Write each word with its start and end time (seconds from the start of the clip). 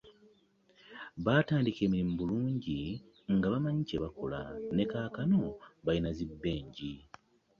Baatandika 1.25 1.79
emirimu 1.87 2.13
bulungi 2.19 2.79
nga 3.35 3.47
bamanyi 3.53 3.81
kye 3.89 3.97
bakola 4.03 4.39
ne 4.75 4.85
kaakano 4.91 5.41
balina 5.85 6.09
zi 6.17 6.25
Bengi. 6.41 6.93